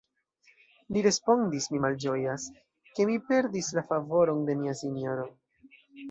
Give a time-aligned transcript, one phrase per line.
[0.95, 2.45] li respondis, mi malĝojas,
[2.99, 5.27] ke mi perdis la favoron de mia sinjoro.